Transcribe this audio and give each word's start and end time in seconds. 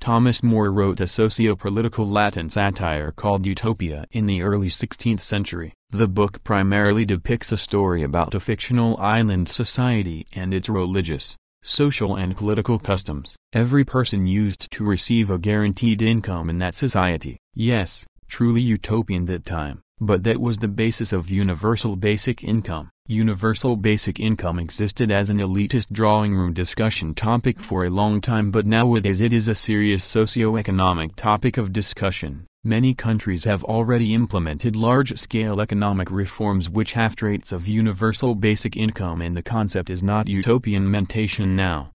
Thomas 0.00 0.42
More 0.42 0.72
wrote 0.72 1.00
a 1.00 1.06
socio-political 1.06 2.06
Latin 2.06 2.50
satire 2.50 3.12
called 3.12 3.46
Utopia 3.46 4.04
in 4.10 4.26
the 4.26 4.42
early 4.42 4.68
16th 4.68 5.20
century. 5.20 5.72
The 5.94 6.08
book 6.08 6.42
primarily 6.42 7.04
depicts 7.04 7.52
a 7.52 7.56
story 7.56 8.02
about 8.02 8.34
a 8.34 8.40
fictional 8.40 8.96
island 8.96 9.48
society 9.48 10.26
and 10.32 10.52
its 10.52 10.68
religious, 10.68 11.36
social 11.62 12.16
and 12.16 12.36
political 12.36 12.80
customs. 12.80 13.36
Every 13.52 13.84
person 13.84 14.26
used 14.26 14.72
to 14.72 14.84
receive 14.84 15.30
a 15.30 15.38
guaranteed 15.38 16.02
income 16.02 16.50
in 16.50 16.58
that 16.58 16.74
society. 16.74 17.38
Yes, 17.54 18.04
truly 18.26 18.60
utopian 18.60 19.26
that 19.26 19.44
time. 19.44 19.82
But 20.00 20.24
that 20.24 20.40
was 20.40 20.58
the 20.58 20.66
basis 20.66 21.12
of 21.12 21.30
universal 21.30 21.94
basic 21.94 22.42
income. 22.42 22.90
Universal 23.06 23.76
basic 23.76 24.18
income 24.18 24.58
existed 24.58 25.12
as 25.12 25.30
an 25.30 25.38
elitist 25.38 25.92
drawing 25.92 26.34
room 26.34 26.52
discussion 26.52 27.14
topic 27.14 27.60
for 27.60 27.84
a 27.84 27.90
long 27.90 28.20
time 28.20 28.50
but 28.50 28.66
nowadays 28.66 29.20
it 29.20 29.32
is 29.32 29.46
a 29.46 29.54
serious 29.54 30.02
socio-economic 30.02 31.14
topic 31.14 31.56
of 31.56 31.72
discussion. 31.72 32.46
Many 32.66 32.94
countries 32.94 33.44
have 33.44 33.62
already 33.62 34.14
implemented 34.14 34.74
large-scale 34.74 35.60
economic 35.60 36.10
reforms 36.10 36.70
which 36.70 36.94
have 36.94 37.14
traits 37.14 37.52
of 37.52 37.68
universal 37.68 38.34
basic 38.34 38.74
income 38.74 39.20
and 39.20 39.36
the 39.36 39.42
concept 39.42 39.90
is 39.90 40.02
not 40.02 40.28
utopian 40.28 40.90
mentation 40.90 41.54
now. 41.54 41.90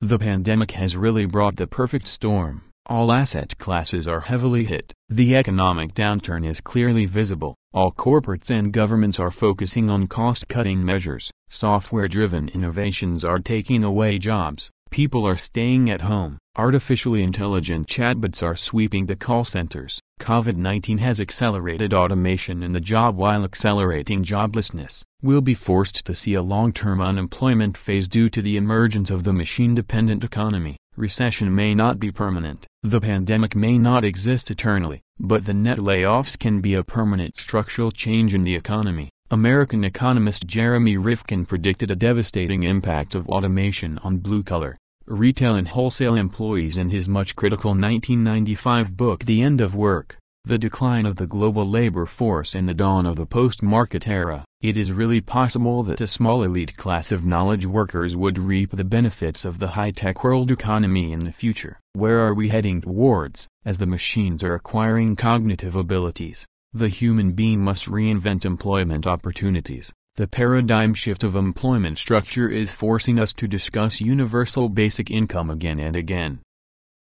The 0.00 0.18
pandemic 0.18 0.70
has 0.70 0.96
really 0.96 1.26
brought 1.26 1.56
the 1.56 1.66
perfect 1.66 2.08
storm. 2.08 2.62
All 2.86 3.12
asset 3.12 3.58
classes 3.58 4.08
are 4.08 4.20
heavily 4.20 4.64
hit. 4.64 4.94
The 5.10 5.36
economic 5.36 5.92
downturn 5.92 6.46
is 6.48 6.62
clearly 6.62 7.04
visible. 7.04 7.54
All 7.74 7.92
corporates 7.92 8.50
and 8.50 8.72
governments 8.72 9.20
are 9.20 9.30
focusing 9.30 9.90
on 9.90 10.06
cost-cutting 10.06 10.82
measures. 10.82 11.30
Software-driven 11.50 12.48
innovations 12.48 13.22
are 13.22 13.38
taking 13.38 13.84
away 13.84 14.18
jobs. 14.18 14.70
People 14.94 15.26
are 15.26 15.36
staying 15.36 15.90
at 15.90 16.02
home. 16.02 16.38
Artificially 16.56 17.24
intelligent 17.24 17.88
chatbots 17.88 18.44
are 18.44 18.54
sweeping 18.54 19.06
the 19.06 19.16
call 19.16 19.42
centers. 19.42 19.98
COVID-19 20.20 21.00
has 21.00 21.20
accelerated 21.20 21.92
automation 21.92 22.62
in 22.62 22.74
the 22.74 22.80
job 22.80 23.16
while 23.16 23.42
accelerating 23.42 24.22
joblessness. 24.22 25.02
We'll 25.20 25.40
be 25.40 25.52
forced 25.52 26.06
to 26.06 26.14
see 26.14 26.34
a 26.34 26.42
long-term 26.42 27.00
unemployment 27.00 27.76
phase 27.76 28.06
due 28.06 28.28
to 28.30 28.40
the 28.40 28.56
emergence 28.56 29.10
of 29.10 29.24
the 29.24 29.32
machine-dependent 29.32 30.22
economy. 30.22 30.76
Recession 30.96 31.52
may 31.52 31.74
not 31.74 31.98
be 31.98 32.12
permanent, 32.12 32.64
the 32.84 33.00
pandemic 33.00 33.56
may 33.56 33.76
not 33.76 34.04
exist 34.04 34.48
eternally, 34.48 35.00
but 35.18 35.44
the 35.44 35.54
net 35.54 35.78
layoffs 35.78 36.38
can 36.38 36.60
be 36.60 36.74
a 36.74 36.84
permanent 36.84 37.34
structural 37.34 37.90
change 37.90 38.32
in 38.32 38.44
the 38.44 38.54
economy. 38.54 39.10
American 39.28 39.82
economist 39.82 40.46
Jeremy 40.46 40.96
Rifkin 40.96 41.46
predicted 41.46 41.90
a 41.90 41.96
devastating 41.96 42.62
impact 42.62 43.16
of 43.16 43.28
automation 43.28 43.98
on 44.04 44.18
blue-collar, 44.18 44.76
retail 45.06 45.54
and 45.54 45.68
wholesale 45.68 46.14
employees 46.14 46.78
in 46.78 46.90
his 46.90 47.08
much 47.08 47.36
critical 47.36 47.72
1995 47.72 48.96
book 48.96 49.24
The 49.24 49.42
End 49.42 49.60
of 49.60 49.74
Work, 49.74 50.16
The 50.44 50.56
Decline 50.56 51.04
of 51.04 51.16
the 51.16 51.26
Global 51.26 51.68
Labor 51.68 52.06
Force 52.06 52.54
and 52.54 52.68
the 52.68 52.74
Dawn 52.74 53.04
of 53.04 53.16
the 53.16 53.26
Post-Market 53.26 54.08
Era. 54.08 54.44
It 54.62 54.78
is 54.78 54.92
really 54.92 55.20
possible 55.20 55.82
that 55.82 56.00
a 56.00 56.06
small 56.06 56.42
elite 56.42 56.76
class 56.78 57.12
of 57.12 57.26
knowledge 57.26 57.66
workers 57.66 58.16
would 58.16 58.38
reap 58.38 58.70
the 58.70 58.84
benefits 58.84 59.44
of 59.44 59.58
the 59.58 59.68
high-tech 59.68 60.24
world 60.24 60.50
economy 60.50 61.12
in 61.12 61.20
the 61.20 61.32
future. 61.32 61.78
Where 61.92 62.20
are 62.20 62.32
we 62.32 62.48
heading 62.48 62.80
towards? 62.80 63.46
As 63.64 63.76
the 63.76 63.86
machines 63.86 64.42
are 64.42 64.54
acquiring 64.54 65.16
cognitive 65.16 65.76
abilities, 65.76 66.46
the 66.72 66.88
human 66.88 67.32
being 67.32 67.60
must 67.60 67.90
reinvent 67.90 68.46
employment 68.46 69.06
opportunities. 69.06 69.92
The 70.16 70.28
paradigm 70.28 70.94
shift 70.94 71.24
of 71.24 71.34
employment 71.34 71.98
structure 71.98 72.48
is 72.48 72.70
forcing 72.70 73.18
us 73.18 73.32
to 73.32 73.48
discuss 73.48 74.00
universal 74.00 74.68
basic 74.68 75.10
income 75.10 75.50
again 75.50 75.80
and 75.80 75.96
again. 75.96 76.38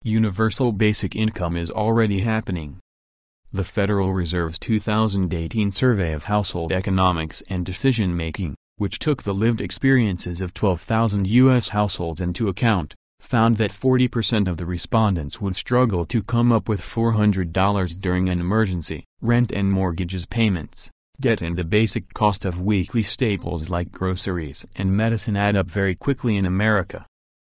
Universal 0.05 0.73
basic 0.73 1.17
income 1.17 1.57
is 1.57 1.71
already 1.71 2.21
happening. 2.21 2.81
The 3.51 3.65
Federal 3.65 4.13
Reserve's 4.13 4.59
2018 4.59 5.71
survey 5.71 6.13
of 6.13 6.25
household 6.25 6.71
economics 6.71 7.43
and 7.49 7.65
decision-making, 7.65 8.55
which 8.77 8.99
took 8.99 9.23
the 9.23 9.33
lived 9.33 9.63
experiences 9.63 10.43
of 10.43 10.53
12,000 10.53 11.27
U.S. 11.29 11.69
households 11.71 12.21
into 12.21 12.49
account, 12.49 12.95
found 13.21 13.57
that 13.57 13.73
40% 13.73 14.47
of 14.47 14.59
the 14.59 14.67
respondents 14.67 15.41
would 15.41 15.57
struggle 15.57 16.05
to 16.05 16.23
come 16.23 16.53
up 16.53 16.69
with 16.69 16.83
$400 16.83 17.99
during 18.03 18.29
an 18.29 18.39
emergency. 18.39 19.05
Rent 19.23 19.51
and 19.51 19.73
mortgages 19.73 20.27
payments, 20.27 20.91
debt 21.21 21.43
and 21.43 21.57
the 21.57 21.65
basic 21.65 22.15
cost 22.15 22.45
of 22.45 22.61
weekly 22.61 23.03
staples 23.03 23.71
like 23.71 23.91
groceries 23.91 24.65
and 24.77 24.97
medicine 24.97 25.37
add 25.37 25.57
up 25.57 25.71
very 25.71 25.95
quickly 25.95 26.37
in 26.37 26.47
America. 26.47 27.05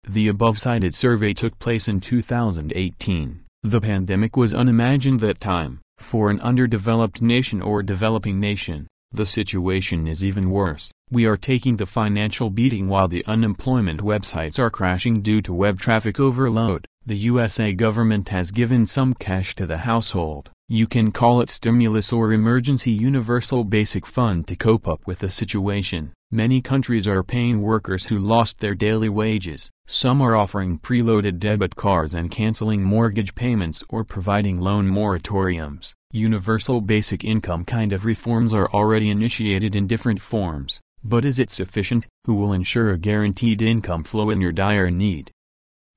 The 0.07 0.27
above-cited 0.27 0.93
survey 0.93 1.33
took 1.33 1.57
place 1.57 1.87
in 1.87 1.99
2018. 1.99 3.41
The 3.63 3.81
pandemic 3.81 4.37
was 4.37 4.53
unimagined 4.53 5.19
that 5.21 5.39
time. 5.39 5.79
For 5.97 6.29
an 6.29 6.39
underdeveloped 6.41 7.21
nation 7.21 7.61
or 7.61 7.81
developing 7.81 8.39
nation, 8.39 8.85
the 9.11 9.25
situation 9.25 10.07
is 10.07 10.23
even 10.23 10.49
worse. 10.51 10.91
We 11.09 11.25
are 11.25 11.37
taking 11.37 11.77
the 11.77 11.85
financial 11.85 12.49
beating 12.49 12.87
while 12.87 13.07
the 13.07 13.25
unemployment 13.25 14.01
websites 14.01 14.59
are 14.59 14.69
crashing 14.69 15.21
due 15.21 15.41
to 15.41 15.53
web 15.53 15.79
traffic 15.79 16.19
overload. 16.19 16.85
The 17.07 17.17
USA 17.17 17.71
government 17.71 18.29
has 18.29 18.49
given 18.49 18.87
some 18.87 19.13
cash 19.13 19.53
to 19.55 19.67
the 19.67 19.77
household. 19.77 20.49
You 20.67 20.87
can 20.87 21.11
call 21.11 21.39
it 21.39 21.51
stimulus 21.51 22.11
or 22.11 22.33
emergency 22.33 22.91
universal 22.91 23.63
basic 23.63 24.07
fund 24.07 24.47
to 24.47 24.55
cope 24.55 24.87
up 24.87 25.05
with 25.05 25.19
the 25.19 25.29
situation. 25.29 26.13
Many 26.31 26.61
countries 26.61 27.07
are 27.07 27.21
paying 27.21 27.61
workers 27.61 28.07
who 28.07 28.17
lost 28.17 28.59
their 28.59 28.73
daily 28.73 29.07
wages. 29.07 29.69
Some 29.85 30.19
are 30.19 30.35
offering 30.35 30.79
preloaded 30.79 31.37
debit 31.37 31.75
cards 31.75 32.15
and 32.15 32.31
canceling 32.31 32.81
mortgage 32.81 33.35
payments 33.35 33.83
or 33.87 34.03
providing 34.03 34.59
loan 34.59 34.87
moratoriums. 34.87 35.93
Universal 36.11 36.81
basic 36.81 37.23
income 37.23 37.65
kind 37.65 37.93
of 37.93 38.03
reforms 38.03 38.51
are 38.51 38.67
already 38.73 39.11
initiated 39.11 39.75
in 39.75 39.85
different 39.85 40.21
forms. 40.21 40.81
But 41.03 41.23
is 41.23 41.37
it 41.37 41.51
sufficient? 41.51 42.07
Who 42.25 42.33
will 42.33 42.51
ensure 42.51 42.89
a 42.89 42.97
guaranteed 42.97 43.61
income 43.61 44.03
flow 44.03 44.31
in 44.31 44.41
your 44.41 44.51
dire 44.51 44.89
need? 44.89 45.29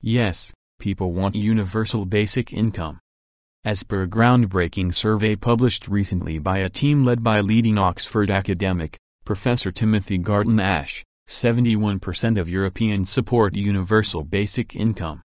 Yes, 0.01 0.53
people 0.79 1.11
want 1.11 1.35
universal 1.35 2.05
basic 2.05 2.51
income. 2.53 2.99
As 3.63 3.83
per 3.83 4.03
a 4.03 4.07
groundbreaking 4.07 4.95
survey 4.95 5.35
published 5.35 5.87
recently 5.87 6.39
by 6.39 6.59
a 6.59 6.69
team 6.69 7.03
led 7.03 7.21
by 7.21 7.41
leading 7.41 7.77
Oxford 7.77 8.31
academic, 8.31 8.97
Professor 9.25 9.71
Timothy 9.71 10.17
Garton 10.17 10.59
Ash, 10.59 11.03
71% 11.27 12.39
of 12.39 12.49
Europeans 12.49 13.09
support 13.11 13.55
universal 13.55 14.23
basic 14.23 14.75
income. 14.75 15.21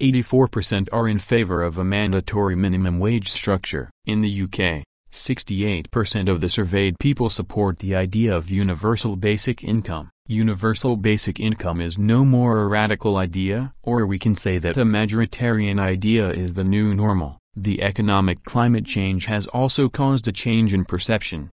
84% 0.00 0.88
are 0.92 1.08
in 1.08 1.18
favor 1.18 1.62
of 1.62 1.78
a 1.78 1.84
mandatory 1.84 2.54
minimum 2.54 3.00
wage 3.00 3.28
structure. 3.28 3.90
In 4.06 4.20
the 4.20 4.42
UK, 4.42 4.84
68% 5.18 6.28
of 6.28 6.40
the 6.40 6.48
surveyed 6.48 6.98
people 6.98 7.28
support 7.28 7.78
the 7.78 7.94
idea 7.94 8.34
of 8.34 8.50
universal 8.50 9.16
basic 9.16 9.62
income. 9.62 10.10
Universal 10.26 10.96
basic 10.96 11.40
income 11.40 11.80
is 11.80 11.98
no 11.98 12.24
more 12.24 12.58
a 12.58 12.68
radical 12.68 13.16
idea, 13.16 13.72
or 13.82 14.06
we 14.06 14.18
can 14.18 14.34
say 14.34 14.58
that 14.58 14.76
a 14.76 14.84
majoritarian 14.84 15.80
idea 15.80 16.30
is 16.30 16.54
the 16.54 16.64
new 16.64 16.94
normal. 16.94 17.38
The 17.56 17.82
economic 17.82 18.44
climate 18.44 18.84
change 18.84 19.26
has 19.26 19.46
also 19.48 19.88
caused 19.88 20.28
a 20.28 20.32
change 20.32 20.72
in 20.72 20.84
perception. 20.84 21.50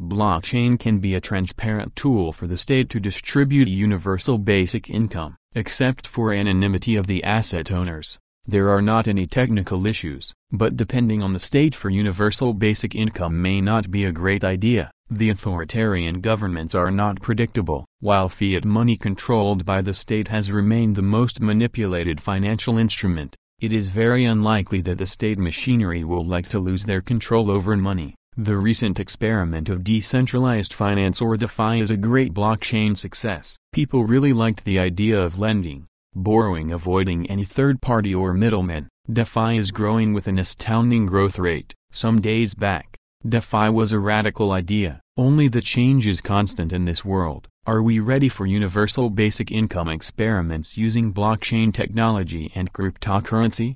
Blockchain 0.00 0.78
can 0.78 0.98
be 0.98 1.14
a 1.14 1.20
transparent 1.20 1.94
tool 1.96 2.32
for 2.32 2.46
the 2.46 2.56
state 2.56 2.88
to 2.90 3.00
distribute 3.00 3.68
universal 3.68 4.38
basic 4.38 4.88
income, 4.88 5.36
except 5.54 6.06
for 6.06 6.32
anonymity 6.32 6.96
of 6.96 7.08
the 7.08 7.22
asset 7.24 7.72
owners. 7.72 8.18
There 8.50 8.70
are 8.70 8.80
not 8.80 9.08
any 9.08 9.26
technical 9.26 9.86
issues, 9.86 10.32
but 10.50 10.74
depending 10.74 11.22
on 11.22 11.34
the 11.34 11.38
state 11.38 11.74
for 11.74 11.90
universal 11.90 12.54
basic 12.54 12.94
income 12.94 13.42
may 13.42 13.60
not 13.60 13.90
be 13.90 14.06
a 14.06 14.10
great 14.10 14.42
idea. 14.42 14.90
The 15.10 15.28
authoritarian 15.28 16.22
governments 16.22 16.74
are 16.74 16.90
not 16.90 17.20
predictable, 17.20 17.84
while 18.00 18.30
fiat 18.30 18.64
money 18.64 18.96
controlled 18.96 19.66
by 19.66 19.82
the 19.82 19.92
state 19.92 20.28
has 20.28 20.50
remained 20.50 20.96
the 20.96 21.02
most 21.02 21.42
manipulated 21.42 22.22
financial 22.22 22.78
instrument. 22.78 23.36
It 23.60 23.70
is 23.70 23.90
very 23.90 24.24
unlikely 24.24 24.80
that 24.80 24.96
the 24.96 25.04
state 25.04 25.38
machinery 25.38 26.02
will 26.02 26.24
like 26.24 26.48
to 26.48 26.58
lose 26.58 26.86
their 26.86 27.02
control 27.02 27.50
over 27.50 27.76
money. 27.76 28.14
The 28.38 28.56
recent 28.56 28.98
experiment 28.98 29.68
of 29.68 29.84
decentralized 29.84 30.72
finance 30.72 31.20
or 31.20 31.36
DeFi 31.36 31.80
is 31.80 31.90
a 31.90 31.96
great 31.98 32.32
blockchain 32.32 32.96
success. 32.96 33.58
People 33.72 34.04
really 34.04 34.32
liked 34.32 34.64
the 34.64 34.78
idea 34.78 35.20
of 35.20 35.40
lending, 35.40 35.87
borrowing 36.14 36.70
avoiding 36.70 37.26
any 37.26 37.44
third 37.44 37.80
party 37.80 38.14
or 38.14 38.34
middleman. 38.34 38.88
DeFi 39.10 39.56
is 39.56 39.70
growing 39.70 40.12
with 40.12 40.28
an 40.28 40.38
astounding 40.38 41.06
growth 41.06 41.38
rate. 41.38 41.74
Some 41.90 42.20
days 42.20 42.54
back, 42.54 42.96
DeFi 43.26 43.68
was 43.70 43.92
a 43.92 43.98
radical 43.98 44.52
idea, 44.52 45.00
only 45.16 45.48
the 45.48 45.60
change 45.60 46.06
is 46.06 46.20
constant 46.20 46.72
in 46.72 46.84
this 46.84 47.04
world. 47.04 47.48
Are 47.66 47.82
we 47.82 47.98
ready 47.98 48.28
for 48.28 48.46
universal 48.46 49.10
basic 49.10 49.50
income 49.50 49.88
experiments 49.88 50.78
using 50.78 51.12
blockchain 51.12 51.74
technology 51.74 52.52
and 52.54 52.72
cryptocurrency? 52.72 53.74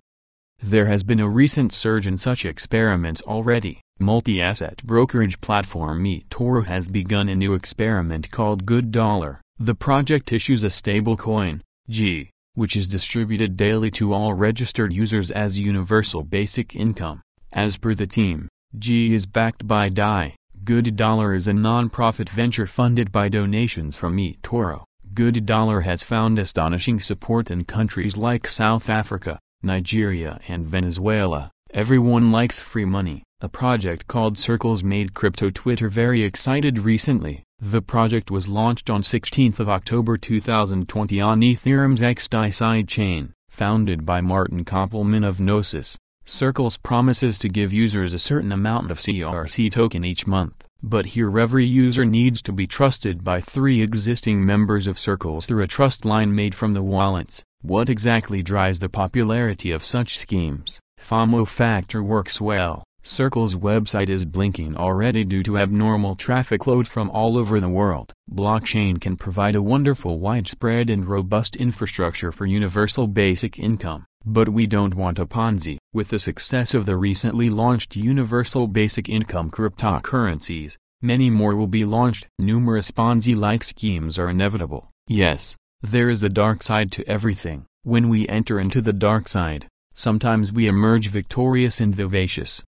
There 0.63 0.87
has 0.87 1.03
been 1.03 1.19
a 1.19 1.29
recent 1.29 1.73
surge 1.73 2.07
in 2.07 2.17
such 2.17 2.45
experiments 2.45 3.21
already. 3.23 3.81
Multi-asset 3.99 4.83
brokerage 4.85 5.41
platform 5.41 6.05
eToro 6.05 6.65
has 6.67 6.89
begun 6.89 7.29
a 7.29 7.35
new 7.35 7.55
experiment 7.55 8.31
called 8.31 8.65
Good 8.65 8.93
Dollar. 8.93 9.41
The 9.59 9.75
project 9.75 10.33
issues 10.33 10.63
a 10.63 10.69
stablecoin, 10.69 11.61
G, 11.89 12.31
which 12.55 12.77
is 12.77 12.87
distributed 12.87 13.57
daily 13.57 13.91
to 13.93 14.13
all 14.13 14.35
registered 14.35 14.93
users 14.93 15.31
as 15.31 15.59
universal 15.59 16.23
basic 16.23 16.77
income. 16.77 17.21
As 17.53 17.77
per 17.77 17.95
the 17.95 18.07
team, 18.07 18.49
G 18.79 19.15
is 19.15 19.27
backed 19.27 19.67
by 19.67 19.89
DAI. 19.89 20.37
Good 20.65 20.95
Dollar 20.95 21.35
is 21.35 21.49
a 21.49 21.53
non-profit 21.53 22.29
venture 22.29 22.67
funded 22.67 23.11
by 23.11 23.29
donations 23.29 23.97
from 23.97 24.17
eToro. 24.17 24.85
Good 25.13 25.45
Dollar 25.45 25.81
has 25.81 26.03
found 26.03 26.39
astonishing 26.39 27.01
support 27.01 27.51
in 27.51 27.65
countries 27.65 28.17
like 28.17 28.47
South 28.47 28.89
Africa, 28.89 29.39
Nigeria 29.63 30.39
and 30.49 30.67
Venezuela. 30.67 31.51
Everyone 31.75 32.31
likes 32.31 32.61
free 32.61 32.85
money. 32.85 33.25
A 33.41 33.49
project 33.49 34.07
called 34.07 34.39
Circles 34.39 34.85
made 34.85 35.15
crypto 35.15 35.51
Twitter 35.51 35.89
very 35.89 36.23
excited 36.23 36.79
recently. 36.79 37.43
The 37.65 37.81
project 37.81 38.29
was 38.29 38.49
launched 38.49 38.91
on 38.91 39.03
16th 39.03 39.61
of 39.61 39.69
October 39.69 40.17
2020 40.17 41.21
on 41.21 41.41
Ethereum's 41.43 42.01
XDAI 42.01 42.49
sidechain, 42.49 43.35
founded 43.51 44.05
by 44.05 44.21
Martin 44.21 44.65
Köppelmann 44.65 45.25
of 45.25 45.39
Gnosis. 45.39 45.97
Circles 46.25 46.77
promises 46.79 47.39
to 47.39 47.49
give 47.49 47.73
users 47.73 48.15
a 48.15 48.19
certain 48.19 48.51
amount 48.51 48.91
of 48.91 48.99
CRC 48.99 49.71
token 49.71 50.05
each 50.05 50.27
month, 50.27 50.67
but 50.83 51.07
here 51.15 51.39
every 51.39 51.65
user 51.65 52.05
needs 52.05 52.43
to 52.43 52.53
be 52.53 52.67
trusted 52.67 53.23
by 53.23 53.41
three 53.41 53.81
existing 53.81 54.45
members 54.45 54.89
of 54.89 54.99
Circles 54.99 55.47
through 55.47 55.63
a 55.63 55.69
trust 55.69 56.05
line 56.05 56.35
made 56.35 56.57
from 56.57 56.73
the 56.73 56.83
wallets. 56.83 57.45
What 57.61 57.89
exactly 57.89 58.43
drives 58.43 58.81
the 58.81 58.89
popularity 58.89 59.71
of 59.71 59.85
such 59.85 60.19
schemes? 60.19 60.81
FOMO 61.01 61.47
factor 61.47 62.03
works 62.03 62.41
well. 62.41 62.83
Circle's 63.05 63.57
website 63.57 64.09
is 64.09 64.25
blinking 64.25 64.77
already 64.77 65.25
due 65.25 65.43
to 65.43 65.59
abnormal 65.59 66.15
traffic 66.15 66.69
load 66.69 66.87
from 66.87 67.11
all 67.11 67.37
over 67.37 67.59
the 67.59 67.69
world. 67.69 68.13
Blockchain 68.31 69.01
can 69.01 69.17
provide 69.17 69.57
a 69.57 69.63
wonderful 69.63 70.21
widespread 70.21 70.89
and 70.89 71.05
robust 71.05 71.57
infrastructure 71.57 72.31
for 72.31 72.47
universal 72.47 73.09
basic 73.09 73.59
income, 73.59 74.07
but 74.25 74.49
we 74.51 74.69
don't 74.69 74.95
want 74.95 75.19
a 75.19 75.27
Ponzi. 75.27 75.79
With 75.93 76.11
the 76.11 76.21
success 76.21 76.75
of 76.75 76.87
the 76.87 76.97
recently 76.97 77.51
launched 77.51 77.97
universal 77.97 78.69
basic 78.69 79.09
income 79.09 79.51
cryptocurrencies, 79.51 80.77
many 81.01 81.29
more 81.29 81.57
will 81.57 81.67
be 81.67 81.85
launched. 81.85 82.29
Numerous 82.39 82.93
Ponzi-like 82.93 83.65
schemes 83.65 84.17
are 84.17 84.31
inevitable. 84.31 84.91
Yes, 85.09 85.57
there 85.83 86.09
is 86.09 86.23
a 86.23 86.29
dark 86.29 86.63
side 86.63 86.93
to 86.93 87.09
everything. 87.09 87.67
When 87.83 88.09
we 88.09 88.29
enter 88.29 88.61
into 88.61 88.81
the 88.81 88.93
dark 88.93 89.27
side, 89.27 89.67
sometimes 89.93 90.53
we 90.53 90.69
emerge 90.69 91.09
victorious 91.09 91.81
and 91.81 91.93
vivacious. 91.93 92.63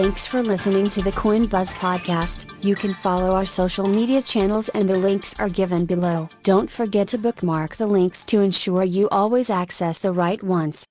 Thanks 0.00 0.26
for 0.26 0.42
listening 0.42 0.88
to 0.96 1.02
the 1.02 1.12
Coin 1.12 1.44
Buzz 1.44 1.70
podcast. 1.74 2.50
You 2.64 2.74
can 2.74 2.94
follow 2.94 3.34
our 3.34 3.44
social 3.44 3.86
media 3.86 4.22
channels 4.22 4.70
and 4.70 4.88
the 4.88 4.96
links 4.96 5.34
are 5.38 5.50
given 5.50 5.84
below. 5.84 6.30
Don't 6.42 6.70
forget 6.70 7.06
to 7.08 7.18
bookmark 7.18 7.76
the 7.76 7.86
links 7.86 8.24
to 8.24 8.40
ensure 8.40 8.82
you 8.82 9.10
always 9.10 9.50
access 9.50 9.98
the 9.98 10.10
right 10.12 10.42
ones. 10.42 10.86